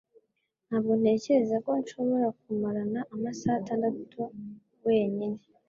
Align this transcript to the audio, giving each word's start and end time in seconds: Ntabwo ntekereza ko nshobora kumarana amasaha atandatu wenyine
Ntabwo 0.67 0.91
ntekereza 1.01 1.55
ko 1.65 1.71
nshobora 1.81 2.27
kumarana 2.39 2.99
amasaha 3.15 3.57
atandatu 3.61 4.19
wenyine 4.85 5.39